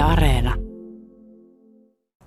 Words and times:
Yle 0.00 0.08
Areena. 0.08 0.54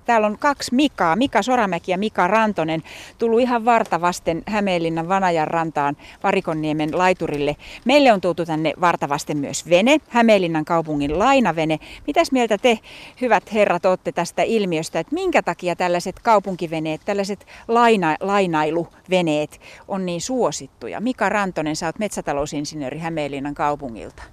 Täällä 0.06 0.27
on 0.27 0.38
kaksi 0.38 0.75
Mikaa, 0.75 1.16
Mika 1.16 1.42
Soramäki 1.42 1.92
ja 1.92 1.98
Mika 1.98 2.27
Rantonen, 2.27 2.83
tullut 3.17 3.40
ihan 3.40 3.66
vartavasten 3.66 4.43
Hämeenlinnan 4.48 5.09
Vanajan 5.09 5.48
rantaan 5.48 5.98
Varikonniemen 6.24 6.98
laiturille. 6.98 7.56
Meille 7.86 8.14
on 8.14 8.21
tultu 8.21 8.46
tänne 8.46 8.73
vartavasten 8.82 9.38
myös 9.38 9.70
vene, 9.70 9.98
Hämeenlinnan 10.09 10.66
kaupungin 10.66 11.20
lainavene. 11.20 11.80
Mitäs 12.07 12.32
mieltä 12.32 12.57
te, 12.57 12.79
hyvät 13.21 13.54
herrat, 13.54 13.85
olette 13.85 14.11
tästä 14.11 14.43
ilmiöstä, 14.43 14.99
että 14.99 15.13
minkä 15.13 15.41
takia 15.41 15.75
tällaiset 15.75 16.19
kaupunkiveneet, 16.19 17.01
tällaiset 17.05 17.45
laina, 17.67 18.15
lainailuveneet 18.19 19.59
on 19.87 20.05
niin 20.05 20.21
suosittuja? 20.21 20.99
Mika 20.99 21.29
Rantonen, 21.29 21.75
sä 21.75 21.85
oot 21.85 21.99
metsätalousinsinööri 21.99 22.99
Hämeenlinnan 22.99 23.53
kaupungilta. 23.55 24.23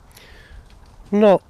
No, 1.10 1.40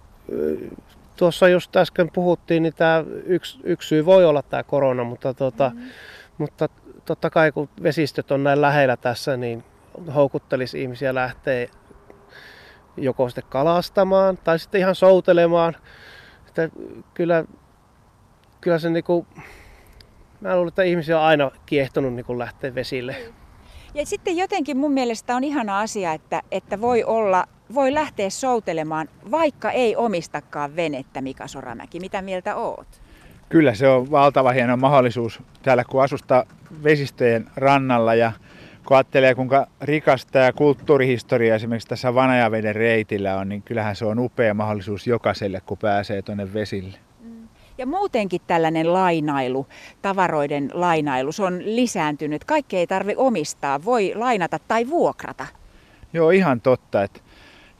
tuossa 1.20 1.48
just 1.48 1.76
äsken 1.76 2.10
puhuttiin, 2.10 2.62
niin 2.62 2.74
tämä 2.74 3.04
yksi, 3.24 3.58
yksi 3.64 3.88
syy 3.88 4.06
voi 4.06 4.24
olla 4.24 4.42
tämä 4.42 4.62
korona, 4.62 5.04
mutta, 5.04 5.34
tuota, 5.34 5.72
mm. 5.74 5.80
mutta 6.38 6.68
totta 7.04 7.30
kai 7.30 7.52
kun 7.52 7.68
vesistöt 7.82 8.30
on 8.30 8.44
näin 8.44 8.60
lähellä 8.60 8.96
tässä, 8.96 9.36
niin 9.36 9.64
houkuttelisi 10.14 10.82
ihmisiä 10.82 11.14
lähteä 11.14 11.68
joko 12.96 13.28
sitten 13.28 13.44
kalastamaan 13.48 14.38
tai 14.44 14.58
sitten 14.58 14.80
ihan 14.80 14.94
soutelemaan. 14.94 15.76
Että 16.48 16.68
kyllä, 17.14 17.44
kyllä 18.60 18.78
se 18.78 18.90
niinku, 18.90 19.26
mä 20.40 20.56
luulen, 20.56 20.68
että 20.68 20.82
ihmisiä 20.82 21.18
on 21.18 21.24
aina 21.24 21.50
kiehtonut 21.66 22.14
niin 22.14 22.38
lähteä 22.38 22.74
vesille. 22.74 23.16
Ja 23.94 24.06
sitten 24.06 24.36
jotenkin 24.36 24.76
mun 24.76 24.92
mielestä 24.92 25.36
on 25.36 25.44
ihana 25.44 25.80
asia, 25.80 26.12
että, 26.12 26.42
että 26.50 26.80
voi 26.80 27.04
olla 27.04 27.46
voi 27.74 27.94
lähteä 27.94 28.30
soutelemaan, 28.30 29.08
vaikka 29.30 29.70
ei 29.70 29.96
omistakaan 29.96 30.76
venettä, 30.76 31.20
Mika 31.20 31.46
Soramäki. 31.46 32.00
Mitä 32.00 32.22
mieltä 32.22 32.56
oot? 32.56 32.86
Kyllä 33.48 33.74
se 33.74 33.88
on 33.88 34.10
valtava 34.10 34.50
hieno 34.50 34.76
mahdollisuus 34.76 35.40
täällä, 35.62 35.84
kun 35.84 36.02
asustaa 36.02 36.44
vesistöjen 36.84 37.46
rannalla 37.56 38.14
ja 38.14 38.32
kun 38.86 38.96
ajattelee, 38.96 39.34
kuinka 39.34 39.66
rikasta 39.80 40.38
ja 40.38 40.52
kulttuurihistoria 40.52 41.54
esimerkiksi 41.54 41.88
tässä 41.88 42.14
Vanajaveden 42.14 42.74
reitillä 42.74 43.36
on, 43.36 43.48
niin 43.48 43.62
kyllähän 43.62 43.96
se 43.96 44.04
on 44.04 44.18
upea 44.18 44.54
mahdollisuus 44.54 45.06
jokaiselle, 45.06 45.60
kun 45.66 45.78
pääsee 45.78 46.22
tuonne 46.22 46.54
vesille. 46.54 46.98
Mm. 47.20 47.48
Ja 47.78 47.86
muutenkin 47.86 48.40
tällainen 48.46 48.92
lainailu, 48.92 49.66
tavaroiden 50.02 50.70
lainailu, 50.74 51.32
se 51.32 51.42
on 51.42 51.62
lisääntynyt. 51.64 52.44
Kaikki 52.44 52.76
ei 52.76 52.86
tarvi 52.86 53.14
omistaa, 53.16 53.84
voi 53.84 54.12
lainata 54.14 54.58
tai 54.68 54.88
vuokrata. 54.88 55.46
Joo, 56.12 56.30
ihan 56.30 56.60
totta. 56.60 57.02
Että 57.02 57.20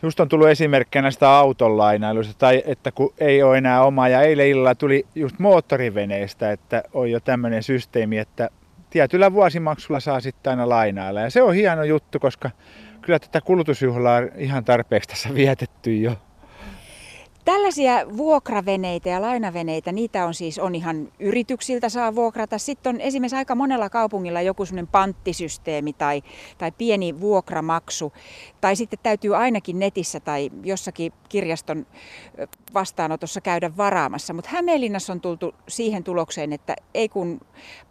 Just 0.02 0.20
on 0.20 0.28
tullut 0.28 0.48
esimerkkinä 0.48 1.02
näistä 1.02 1.30
autonlainailuista, 1.30 2.34
tai 2.38 2.62
että 2.66 2.92
kun 2.92 3.14
ei 3.18 3.42
ole 3.42 3.58
enää 3.58 3.82
omaa. 3.82 4.08
Ja 4.08 4.22
eilen 4.22 4.48
illalla 4.48 4.74
tuli 4.74 5.06
just 5.14 5.38
moottoriveneistä, 5.38 6.52
että 6.52 6.82
on 6.92 7.10
jo 7.10 7.20
tämmöinen 7.20 7.62
systeemi, 7.62 8.18
että 8.18 8.50
tietyllä 8.90 9.32
vuosimaksulla 9.32 10.00
saa 10.00 10.20
sitten 10.20 10.50
aina 10.50 10.68
lainailla. 10.68 11.20
Ja 11.20 11.30
se 11.30 11.42
on 11.42 11.54
hieno 11.54 11.84
juttu, 11.84 12.18
koska 12.18 12.50
kyllä 13.00 13.18
tätä 13.18 13.40
kulutusjuhlaa 13.40 14.22
ihan 14.36 14.64
tarpeeksi 14.64 15.08
tässä 15.08 15.34
vietetty 15.34 15.96
jo. 15.96 16.16
Tällaisia 17.50 18.06
vuokraveneitä 18.16 19.08
ja 19.08 19.20
lainaveneitä, 19.20 19.92
niitä 19.92 20.26
on 20.26 20.34
siis 20.34 20.58
on 20.58 20.74
ihan 20.74 21.12
yrityksiltä 21.18 21.88
saa 21.88 22.14
vuokrata. 22.14 22.58
Sitten 22.58 22.94
on 22.94 23.00
esimerkiksi 23.00 23.36
aika 23.36 23.54
monella 23.54 23.90
kaupungilla 23.90 24.40
joku 24.40 24.64
sellainen 24.66 24.86
panttisysteemi 24.86 25.92
tai, 25.92 26.22
tai 26.58 26.72
pieni 26.78 27.20
vuokramaksu. 27.20 28.12
Tai 28.60 28.76
sitten 28.76 28.98
täytyy 29.02 29.36
ainakin 29.36 29.78
netissä 29.78 30.20
tai 30.20 30.50
jossakin 30.64 31.12
kirjaston 31.28 31.86
vastaanotossa 32.74 33.40
käydä 33.40 33.76
varaamassa. 33.76 34.32
Mutta 34.32 34.50
Hämeenlinnassa 34.52 35.12
on 35.12 35.20
tultu 35.20 35.54
siihen 35.68 36.04
tulokseen, 36.04 36.52
että 36.52 36.76
ei 36.94 37.08
kun 37.08 37.40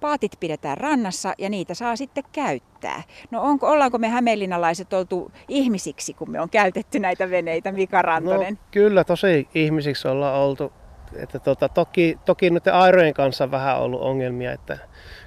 paatit 0.02 0.32
pidetään 0.40 0.78
rannassa 0.78 1.34
ja 1.38 1.50
niitä 1.50 1.74
saa 1.74 1.96
sitten 1.96 2.24
käyttää. 2.32 3.04
No 3.32 3.42
onko, 3.42 3.68
ollaanko 3.68 3.98
me 3.98 4.10
hämeenlinnalaiset 4.10 4.94
oltu 4.94 5.32
ihmisiksi, 5.48 6.14
kun 6.14 6.32
me 6.32 6.42
on 6.42 6.50
käytetty 6.50 7.00
näitä 7.00 7.30
veneitä, 7.30 7.72
Mika 7.72 8.02
Rantonen? 8.02 8.54
No, 8.54 8.60
kyllä, 8.72 9.04
tosi 9.04 9.49
ihmisiksi 9.56 10.08
ollaan 10.08 10.36
oltu. 10.36 10.74
Että 11.16 11.40
tota, 11.40 11.70
toki, 11.70 12.18
toki 12.26 12.50
nyt 12.50 12.68
airojen 12.68 13.14
kanssa 13.14 13.52
vähän 13.52 13.80
ollut 13.80 14.02
ongelmia, 14.02 14.52
että 14.52 14.78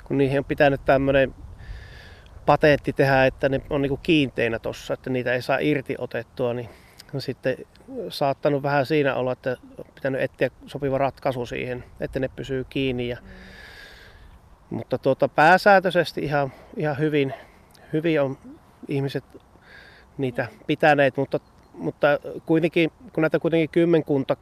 kun 0.05 0.19
niihin 0.19 0.39
on 0.39 0.45
pitänyt 0.45 0.85
tämmöinen 0.85 1.35
patentti 2.47 2.93
tehdä, 2.93 3.27
että 3.27 3.49
ne 3.49 3.61
on 3.71 3.83
niinku 3.83 3.97
kiinteinä 4.03 4.59
tuossa, 4.59 4.95
että 4.95 5.11
niitä 5.11 5.33
ei 5.33 5.43
saa 5.43 5.59
irti 5.59 5.95
otettua, 5.99 6.55
niin 6.55 6.69
sitten 7.19 7.57
saattanut 8.09 8.63
vähän 8.63 8.87
siinä 8.87 9.15
olla, 9.15 9.33
että 9.33 9.57
on 9.79 9.85
pitänyt 9.95 10.21
etsiä 10.21 10.51
sopiva 10.67 10.99
ratkaisu 10.99 11.47
siihen, 11.47 11.85
että 12.01 12.21
ne 12.21 12.29
pysyy 12.29 12.65
kiinni. 12.65 13.09
Ja, 13.09 13.17
mm. 13.23 13.29
Mutta 14.73 14.99
tuota, 14.99 15.29
pääsääntöisesti 15.29 16.21
ihan, 16.21 16.53
ihan 16.77 16.99
hyvin, 16.99 17.35
hyvin 17.93 18.23
on 18.23 18.39
ihmiset 18.89 19.25
niitä 20.19 20.47
pitäneet, 20.67 21.17
mutta, 21.17 21.41
mutta 21.75 22.07
kuitenkin, 22.47 22.93
kun 23.13 23.23
näitä 23.23 23.39
kuitenkin 23.39 23.69
kymmenkunta 23.69 24.37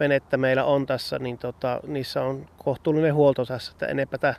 venettä 0.00 0.36
meillä 0.36 0.64
on 0.64 0.86
tässä, 0.86 1.18
niin 1.18 1.38
tota, 1.38 1.80
niissä 1.86 2.22
on 2.22 2.46
kohtuullinen 2.58 3.14
huolto 3.14 3.44
tässä, 3.44 3.72
että 3.72 3.86
enempää 3.86 4.34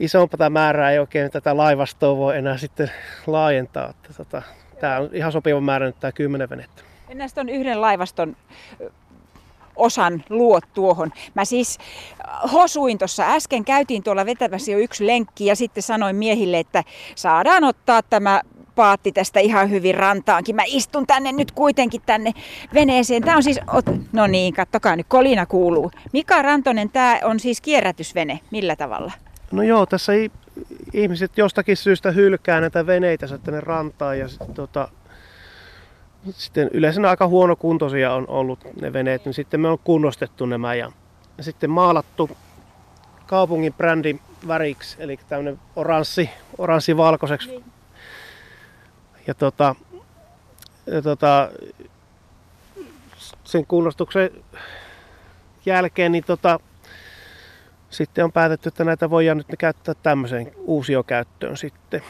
isompaa 0.00 0.50
määrää 0.50 0.90
ei 0.90 0.98
oikein 0.98 1.30
tätä 1.30 1.56
laivastoa 1.56 2.16
voi 2.16 2.36
enää 2.36 2.56
sitten 2.56 2.90
laajentaa. 3.26 3.90
Että 3.90 4.12
tota, 4.16 4.42
Tämä 4.80 4.98
on 4.98 5.10
ihan 5.12 5.32
sopiva 5.32 5.60
määrä 5.60 5.86
nyt 5.86 6.00
tämä 6.00 6.12
kymmenen 6.12 6.50
venettä. 6.50 6.82
Näistä 7.14 7.40
on 7.40 7.48
yhden 7.48 7.80
laivaston 7.80 8.36
osan 9.76 10.24
luot 10.30 10.64
tuohon. 10.74 11.12
Mä 11.34 11.44
siis 11.44 11.78
hosuin 12.52 12.98
tuossa 12.98 13.24
äsken, 13.34 13.64
käytiin 13.64 14.02
tuolla 14.02 14.26
vetämässä 14.26 14.70
jo 14.70 14.78
yksi 14.78 15.06
lenkki 15.06 15.46
ja 15.46 15.56
sitten 15.56 15.82
sanoin 15.82 16.16
miehille, 16.16 16.58
että 16.58 16.84
saadaan 17.14 17.64
ottaa 17.64 18.02
tämä 18.02 18.40
paatti 18.76 19.12
tästä 19.12 19.40
ihan 19.40 19.70
hyvin 19.70 19.94
rantaankin. 19.94 20.56
Mä 20.56 20.62
istun 20.66 21.06
tänne 21.06 21.32
nyt 21.32 21.52
kuitenkin 21.52 22.02
tänne 22.06 22.32
veneeseen. 22.74 23.22
Tämä 23.22 23.36
on 23.36 23.42
siis, 23.42 23.60
no 24.12 24.26
niin, 24.26 24.54
kattokaa 24.54 24.96
nyt, 24.96 25.06
kolina 25.08 25.46
kuuluu. 25.46 25.90
Mika 26.12 26.42
Rantonen, 26.42 26.90
tämä 26.90 27.18
on 27.24 27.40
siis 27.40 27.60
kierrätysvene. 27.60 28.40
Millä 28.50 28.76
tavalla? 28.76 29.12
No 29.52 29.62
joo, 29.62 29.86
tässä 29.86 30.12
ei 30.12 30.30
ihmiset 30.92 31.38
jostakin 31.38 31.76
syystä 31.76 32.10
hylkää 32.10 32.60
näitä 32.60 32.86
veneitä 32.86 33.38
tänne 33.38 33.60
rantaan 33.60 34.18
ja 34.18 34.28
sitten 34.28 34.54
tota, 34.54 34.88
sitten 36.30 36.70
yleensä 36.72 37.00
ne 37.00 37.08
aika 37.08 37.26
huonokuntoisia 37.26 38.14
on 38.14 38.28
ollut 38.28 38.58
ne 38.80 38.92
veneet, 38.92 39.24
niin 39.24 39.34
sitten 39.34 39.60
me 39.60 39.68
on 39.68 39.78
kunnostettu 39.84 40.46
nämä 40.46 40.74
ja, 40.74 40.92
ja 41.38 41.44
sitten 41.44 41.70
maalattu 41.70 42.30
kaupungin 43.26 43.72
brändin 43.72 44.20
väriksi, 44.48 44.96
eli 45.00 45.18
tämmöinen 45.28 45.58
oranssi, 45.76 46.30
oranssi 46.58 46.96
valkoiseksi. 46.96 47.48
Niin. 47.48 47.75
Ja 49.26 49.34
tota, 49.34 49.74
ja 50.86 51.02
tota, 51.02 51.50
sen 53.44 53.66
kunnostuksen 53.66 54.30
jälkeen 55.66 56.12
niin 56.12 56.24
tota, 56.24 56.60
sitten 57.90 58.24
on 58.24 58.32
päätetty, 58.32 58.68
että 58.68 58.84
näitä 58.84 59.10
voidaan 59.10 59.36
nyt 59.36 59.46
käyttää 59.58 59.94
tämmöiseen 60.02 60.52
uusiokäyttöön 60.56 61.56
sitten. 61.56 62.02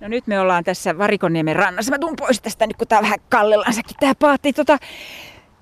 No 0.00 0.08
nyt 0.08 0.26
me 0.26 0.40
ollaan 0.40 0.64
tässä 0.64 0.98
Varikonniemen 0.98 1.56
rannassa. 1.56 1.92
Mä 1.92 1.98
tuun 1.98 2.16
pois 2.16 2.40
tästä 2.40 2.66
nyt, 2.66 2.76
kun 2.76 2.88
tää 2.88 3.02
vähän 3.02 3.18
kallellaansakin 3.28 3.96
tää 4.00 4.14
paatti. 4.14 4.52
Tota, 4.52 4.78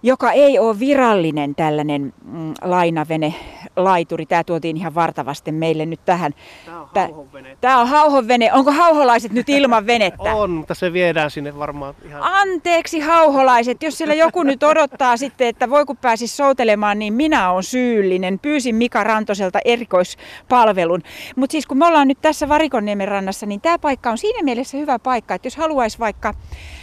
joka 0.03 0.33
ei 0.33 0.59
ole 0.59 0.79
virallinen 0.79 1.55
tällainen 1.55 2.13
mm, 2.25 2.55
lainavene, 2.63 3.35
laituri. 3.77 4.27
Tämä 4.27 4.45
tuotiin 4.45 4.77
ihan 4.77 4.95
vartavasti 4.95 5.53
meille 5.53 5.87
nyt 5.87 6.01
tähän. 6.05 6.33
Tämä 6.65 6.81
on 6.81 6.89
hauhonvene. 6.95 7.57
Tämä 7.61 7.81
on 7.81 7.89
hauhonvene. 7.89 8.53
Onko 8.53 8.73
hauholaiset 8.73 9.33
nyt 9.33 9.49
ilman 9.49 9.87
venettä? 9.87 10.35
On, 10.37 10.51
mutta 10.51 10.75
se 10.75 10.93
viedään 10.93 11.31
sinne 11.31 11.59
varmaan 11.59 11.95
ihan... 12.05 12.23
Anteeksi 12.23 13.01
hauholaiset, 13.01 13.83
jos 13.83 13.99
siellä 13.99 14.15
joku 14.15 14.43
nyt 14.43 14.63
odottaa 14.63 15.17
sitten, 15.27 15.49
että 15.49 15.71
voi 15.71 15.87
kun 15.87 15.97
pääsis 15.97 16.37
soutelemaan, 16.37 16.99
niin 16.99 17.13
minä 17.13 17.51
olen 17.51 17.63
syyllinen. 17.63 18.39
Pyysin 18.39 18.75
Mika 18.75 19.05
Rantoselta 19.05 19.59
erikoispalvelun. 19.65 21.03
Mutta 21.37 21.53
siis 21.53 21.67
kun 21.67 21.79
me 21.79 21.87
ollaan 21.87 22.09
nyt 22.09 22.21
tässä 22.23 22.49
Varikonniemen 22.49 23.09
rannassa, 23.09 23.47
niin 23.47 23.61
tämä 23.61 23.79
paikka 23.79 24.11
on 24.11 24.19
siinä 24.19 24.43
mielessä 24.43 24.79
hyvä 24.79 24.99
paikka, 24.99 25.35
että 25.35 25.47
jos 25.47 25.57
haluaisi 25.57 25.99
vaikka 25.99 26.35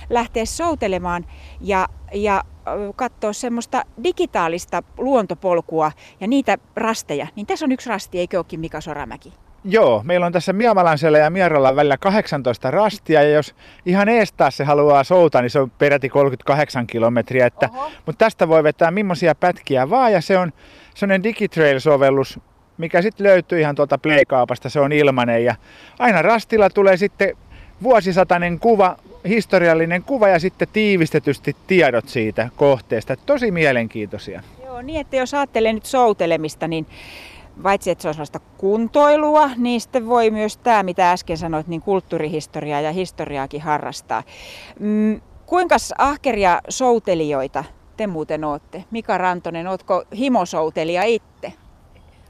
lähteä 0.09 0.45
soutelemaan 0.45 1.25
ja, 1.61 1.87
ja 2.13 2.43
katsoa 2.95 3.33
semmoista 3.33 3.83
digitaalista 4.03 4.83
luontopolkua 4.97 5.91
ja 6.19 6.27
niitä 6.27 6.57
rasteja, 6.75 7.27
niin 7.35 7.47
tässä 7.47 7.65
on 7.65 7.71
yksi 7.71 7.89
rasti, 7.89 8.19
eikö 8.19 8.37
olekin 8.37 8.59
Mika 8.59 8.81
Soramäki? 8.81 9.33
Joo, 9.65 10.01
meillä 10.05 10.25
on 10.25 10.31
tässä 10.31 10.53
Miamalansella 10.53 11.17
ja 11.17 11.29
Mierolla 11.29 11.75
välillä 11.75 11.97
18 11.97 12.71
rastia 12.71 13.23
ja 13.23 13.29
jos 13.29 13.55
ihan 13.85 14.09
eestää 14.09 14.51
se 14.51 14.63
haluaa 14.63 15.03
soutaa, 15.03 15.41
niin 15.41 15.49
se 15.49 15.59
on 15.59 15.71
peräti 15.71 16.09
38 16.09 16.87
kilometriä. 16.87 17.45
Että, 17.45 17.69
mutta 18.05 18.25
tästä 18.25 18.47
voi 18.47 18.63
vetää 18.63 18.91
millaisia 18.91 19.35
pätkiä 19.35 19.89
vaan 19.89 20.13
ja 20.13 20.21
se 20.21 20.37
on 20.37 20.53
sellainen 20.95 21.23
Digitrail-sovellus, 21.23 22.39
mikä 22.77 23.01
sitten 23.01 23.27
löytyy 23.27 23.59
ihan 23.59 23.75
tuolta 23.75 23.97
Playkaapasta, 23.97 24.69
se 24.69 24.79
on 24.79 24.91
ilmanen 24.91 25.45
ja 25.45 25.55
aina 25.99 26.21
rastilla 26.21 26.69
tulee 26.69 26.97
sitten 26.97 27.37
vuosisatainen 27.83 28.59
kuva 28.59 28.97
historiallinen 29.27 30.03
kuva 30.03 30.27
ja 30.27 30.39
sitten 30.39 30.67
tiivistetysti 30.73 31.55
tiedot 31.67 32.09
siitä 32.09 32.49
kohteesta. 32.55 33.15
Tosi 33.25 33.51
mielenkiintoisia. 33.51 34.43
Joo, 34.65 34.81
niin, 34.81 35.01
että 35.01 35.15
jos 35.15 35.33
ajattelee 35.33 35.73
nyt 35.73 35.85
soutelemista, 35.85 36.67
niin 36.67 36.85
paitsi 37.63 37.91
että 37.91 38.01
se 38.01 38.07
on 38.07 38.13
sellaista 38.13 38.39
kuntoilua, 38.57 39.49
niin 39.57 39.81
sitten 39.81 40.07
voi 40.07 40.31
myös 40.31 40.57
tämä, 40.57 40.83
mitä 40.83 41.11
äsken 41.11 41.37
sanoit, 41.37 41.67
niin 41.67 41.81
kulttuurihistoriaa 41.81 42.81
ja 42.81 42.91
historiaakin 42.91 43.61
harrastaa. 43.61 44.23
Mm, 44.79 45.21
kuinka 45.45 45.75
ahkeria 45.97 46.61
soutelijoita 46.69 47.63
te 47.97 48.07
muuten 48.07 48.43
ootte? 48.43 48.83
Mika 48.91 49.17
Rantonen, 49.17 49.67
ootko 49.67 50.03
himosoutelija 50.17 51.03
itse? 51.03 51.53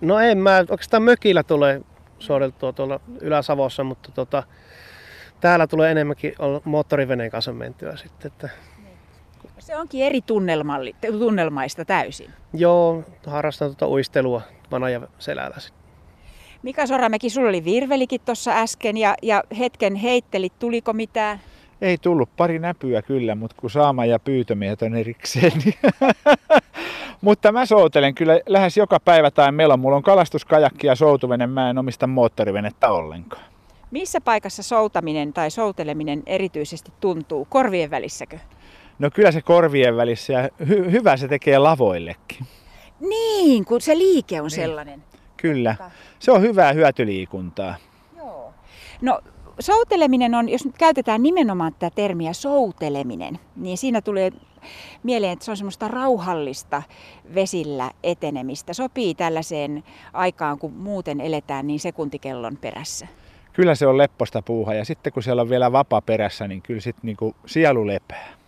No 0.02 0.20
en 0.20 0.38
mä, 0.38 0.58
oikeastaan 0.70 1.04
mökillä 1.04 1.44
tulee 1.44 1.82
soudeltua 2.20 2.74
tuolla 2.74 3.00
Ylä-Savossa, 3.22 3.84
mutta 3.84 4.12
tota, 4.12 4.44
täällä 5.44 5.68
tulee 5.68 5.92
enemmänkin 5.92 6.36
olla 6.40 6.62
moottoriveneen 6.66 7.31
kanssa 7.31 7.54
mentyä 7.54 7.95
sitten. 7.95 8.31
Että... 8.31 8.50
Se 9.60 9.78
onkin 9.78 10.06
eri 10.06 10.22
tunnelmaista 11.19 11.86
täysin. 11.86 12.30
Joo, 12.54 13.04
harrastan 13.28 13.68
tuota 13.68 13.88
uistelua 13.88 14.42
vanaja 14.72 15.01
selällä 15.19 15.60
sitten. 15.60 15.84
Mika 16.63 16.88
Soramäki, 16.88 17.30
sulla 17.30 17.50
oli 17.50 17.66
virvelikin 17.66 18.22
tuossa 18.25 18.51
äsken 18.51 18.98
ja, 18.98 19.16
ja 19.22 19.44
hetken 19.60 19.95
heittelit, 19.95 20.60
tuliko 20.60 20.94
mitään? 20.94 21.40
Ei 21.81 21.98
tullut 21.98 22.30
pari 22.38 22.60
näpyä 22.60 23.01
kyllä, 23.01 23.36
mutta 23.36 23.56
kun 23.60 23.69
saama 23.69 24.06
ja 24.06 24.19
pyytömiehet 24.19 24.81
on 24.81 24.95
erikseen. 24.95 25.51
Niin 25.66 25.75
mutta 27.22 27.51
mä 27.51 27.66
soutelen 27.66 28.16
kyllä 28.16 28.40
lähes 28.48 28.78
joka 28.78 29.00
päivä 29.00 29.31
tai 29.31 29.51
meillä. 29.51 29.78
Mulla 29.78 29.95
on 29.95 30.04
kalastuskajakki 30.04 30.88
ja 30.88 30.95
soutuvene, 30.95 31.48
mä 31.48 31.69
en 31.69 31.78
omista 31.78 32.07
moottorivenettä 32.07 32.90
ollenkaan. 32.90 33.53
Missä 33.94 34.22
paikassa 34.22 34.63
soutaminen 34.63 35.34
tai 35.34 35.51
souteleminen 35.51 36.24
erityisesti 36.25 36.92
tuntuu? 37.00 37.48
Korvien 37.50 37.92
välissäkö? 37.92 38.40
No 39.00 39.10
kyllä 39.13 39.31
se 39.31 39.42
korvien 39.42 39.98
välissä 39.98 40.34
ja 40.34 40.48
hy- 40.48 40.92
hyvä 40.92 41.18
se 41.18 41.28
tekee 41.28 41.57
lavoillekin. 41.57 42.45
Niin, 43.00 43.66
kun 43.66 43.81
se 43.81 43.98
liike 43.98 44.42
on 44.42 44.48
niin. 44.48 44.56
sellainen. 44.56 45.04
Kyllä. 45.38 45.75
Se 46.19 46.31
on 46.31 46.42
hyvää 46.42 46.74
hyötyliikuntaa. 46.74 47.75
Joo. 48.18 48.54
No 49.01 49.19
souteleminen 49.60 50.36
on, 50.36 50.50
jos 50.50 50.66
nyt 50.66 50.78
käytetään 50.78 51.24
nimenomaan 51.24 51.74
tätä 51.74 51.95
termiä 51.95 52.34
souteleminen, 52.34 53.40
niin 53.56 53.78
siinä 53.78 54.01
tulee 54.01 54.31
mieleen, 55.04 55.34
että 55.34 55.45
se 55.45 55.51
on 55.51 55.57
semmoista 55.57 55.88
rauhallista 55.88 56.84
vesillä 57.36 57.92
etenemistä. 58.04 58.74
Sopii 58.74 59.16
tällaiseen 59.16 59.84
aikaan, 60.13 60.60
kun 60.60 60.74
muuten 60.74 61.22
eletään 61.22 61.68
niin 61.68 61.80
sekuntikellon 61.80 62.57
perässä. 62.57 63.07
Kyllä 63.54 63.76
se 63.76 63.88
on 63.88 63.98
lepposta 63.98 64.42
puuha 64.42 64.74
ja 64.74 64.86
sitten 64.86 65.14
kun 65.14 65.24
siellä 65.24 65.42
on 65.42 65.50
vielä 65.50 65.72
vapa 65.72 66.02
perässä, 66.02 66.48
niin 66.48 66.62
kyllä 66.62 66.82
sitten 66.82 67.02
niinku 67.04 67.36
sielu 67.46 67.88
lepää. 67.88 68.43